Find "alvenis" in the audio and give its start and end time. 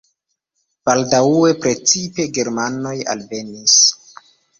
3.15-3.77